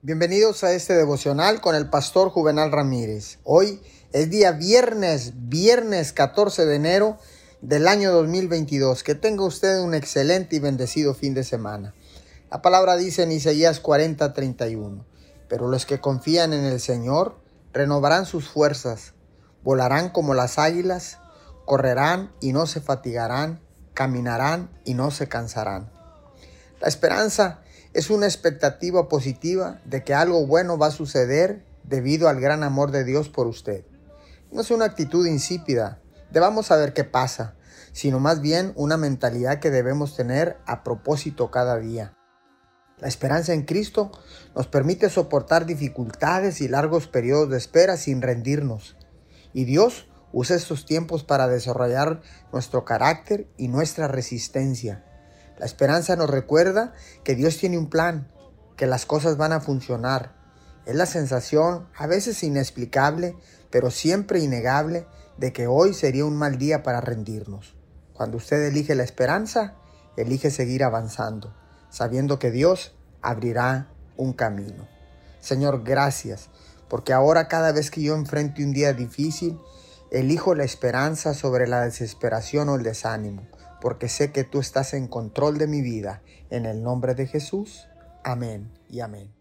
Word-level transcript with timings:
Bienvenidos 0.00 0.62
a 0.62 0.70
este 0.74 0.94
devocional 0.94 1.60
con 1.60 1.74
el 1.74 1.90
pastor 1.90 2.28
Juvenal 2.30 2.70
Ramírez. 2.70 3.40
Hoy 3.42 3.82
es 4.12 4.30
día 4.30 4.52
viernes, 4.52 5.32
viernes 5.34 6.12
14 6.12 6.66
de 6.66 6.76
enero 6.76 7.18
del 7.62 7.88
año 7.88 8.12
2022. 8.12 9.02
Que 9.02 9.16
tenga 9.16 9.42
usted 9.42 9.80
un 9.80 9.94
excelente 9.94 10.54
y 10.54 10.60
bendecido 10.60 11.14
fin 11.14 11.34
de 11.34 11.42
semana. 11.42 11.94
La 12.48 12.62
palabra 12.62 12.96
dice 12.96 13.24
en 13.24 13.32
Isaías 13.32 13.80
40, 13.80 14.34
31. 14.34 15.04
Pero 15.48 15.66
los 15.66 15.84
que 15.84 16.00
confían 16.00 16.52
en 16.52 16.62
el 16.62 16.78
Señor 16.78 17.34
renovarán 17.72 18.24
sus 18.24 18.48
fuerzas, 18.48 19.14
volarán 19.64 20.10
como 20.10 20.32
las 20.32 20.60
águilas, 20.60 21.18
correrán 21.64 22.30
y 22.40 22.52
no 22.52 22.68
se 22.68 22.80
fatigarán, 22.80 23.60
caminarán 23.94 24.70
y 24.84 24.94
no 24.94 25.10
se 25.10 25.26
cansarán. 25.26 25.90
La 26.80 26.86
esperanza 26.86 27.62
es 27.94 28.10
una 28.10 28.26
expectativa 28.26 29.08
positiva 29.08 29.80
de 29.84 30.04
que 30.04 30.14
algo 30.14 30.46
bueno 30.46 30.78
va 30.78 30.88
a 30.88 30.92
suceder 30.92 31.64
debido 31.84 32.28
al 32.28 32.40
gran 32.40 32.62
amor 32.62 32.90
de 32.90 33.04
Dios 33.04 33.28
por 33.28 33.46
usted. 33.46 33.84
No 34.50 34.60
es 34.60 34.70
una 34.70 34.84
actitud 34.84 35.26
insípida, 35.26 36.00
debamos 36.30 36.66
saber 36.66 36.92
qué 36.92 37.04
pasa, 37.04 37.54
sino 37.92 38.20
más 38.20 38.40
bien 38.40 38.72
una 38.76 38.96
mentalidad 38.96 39.58
que 39.58 39.70
debemos 39.70 40.16
tener 40.16 40.58
a 40.66 40.84
propósito 40.84 41.50
cada 41.50 41.78
día. 41.78 42.14
La 42.98 43.08
esperanza 43.08 43.52
en 43.52 43.62
Cristo 43.62 44.10
nos 44.56 44.66
permite 44.66 45.08
soportar 45.08 45.66
dificultades 45.66 46.60
y 46.60 46.68
largos 46.68 47.06
periodos 47.06 47.50
de 47.50 47.56
espera 47.56 47.96
sin 47.96 48.22
rendirnos. 48.22 48.96
Y 49.52 49.64
Dios 49.64 50.08
usa 50.32 50.56
estos 50.56 50.84
tiempos 50.84 51.24
para 51.24 51.48
desarrollar 51.48 52.20
nuestro 52.52 52.84
carácter 52.84 53.48
y 53.56 53.68
nuestra 53.68 54.08
resistencia. 54.08 55.04
La 55.58 55.66
esperanza 55.66 56.14
nos 56.14 56.30
recuerda 56.30 56.92
que 57.24 57.34
Dios 57.34 57.58
tiene 57.58 57.78
un 57.78 57.90
plan, 57.90 58.30
que 58.76 58.86
las 58.86 59.06
cosas 59.06 59.36
van 59.36 59.52
a 59.52 59.60
funcionar. 59.60 60.36
Es 60.86 60.94
la 60.94 61.06
sensación, 61.06 61.88
a 61.96 62.06
veces 62.06 62.42
inexplicable, 62.44 63.36
pero 63.70 63.90
siempre 63.90 64.38
innegable, 64.38 65.06
de 65.36 65.52
que 65.52 65.66
hoy 65.66 65.94
sería 65.94 66.24
un 66.24 66.36
mal 66.36 66.58
día 66.58 66.82
para 66.84 67.00
rendirnos. 67.00 67.76
Cuando 68.14 68.36
usted 68.36 68.62
elige 68.64 68.94
la 68.94 69.02
esperanza, 69.02 69.74
elige 70.16 70.50
seguir 70.50 70.84
avanzando, 70.84 71.54
sabiendo 71.90 72.38
que 72.38 72.52
Dios 72.52 72.96
abrirá 73.20 73.88
un 74.16 74.32
camino. 74.32 74.88
Señor, 75.40 75.82
gracias, 75.82 76.50
porque 76.88 77.12
ahora 77.12 77.48
cada 77.48 77.72
vez 77.72 77.90
que 77.90 78.02
yo 78.02 78.14
enfrente 78.14 78.64
un 78.64 78.72
día 78.72 78.92
difícil, 78.92 79.58
elijo 80.12 80.54
la 80.54 80.64
esperanza 80.64 81.34
sobre 81.34 81.66
la 81.66 81.82
desesperación 81.82 82.68
o 82.68 82.76
el 82.76 82.82
desánimo 82.84 83.42
porque 83.80 84.08
sé 84.08 84.32
que 84.32 84.44
tú 84.44 84.60
estás 84.60 84.94
en 84.94 85.08
control 85.08 85.58
de 85.58 85.66
mi 85.66 85.82
vida. 85.82 86.22
En 86.50 86.66
el 86.66 86.82
nombre 86.82 87.14
de 87.14 87.26
Jesús. 87.26 87.88
Amén 88.24 88.70
y 88.88 89.00
amén. 89.00 89.37